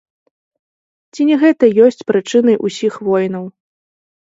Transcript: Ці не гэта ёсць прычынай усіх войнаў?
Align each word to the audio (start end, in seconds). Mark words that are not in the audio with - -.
Ці 1.11 1.21
не 1.29 1.35
гэта 1.45 1.65
ёсць 1.85 2.03
прычынай 2.11 2.61
усіх 2.67 2.93
войнаў? 3.13 3.45